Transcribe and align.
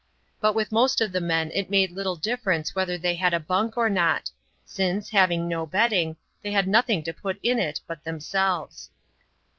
But 0.39 0.53
with 0.55 0.71
most 0.71 0.99
of 0.99 1.11
the 1.11 1.21
men 1.21 1.51
it 1.53 1.69
made 1.69 1.91
little 1.91 2.15
difference 2.15 2.73
whether 2.73 2.97
they 2.97 3.13
had 3.13 3.35
a 3.35 3.39
bunk 3.39 3.77
or 3.77 3.87
not^ 3.87 4.31
since, 4.65 5.11
having 5.11 5.47
no 5.47 5.67
bedding, 5.67 6.15
they 6.41 6.49
had 6.51 6.67
nothing 6.67 7.03
to 7.03 7.13
put 7.13 7.37
in 7.43 7.59
it 7.59 7.81
bat 7.87 8.03
themselves. 8.03 8.89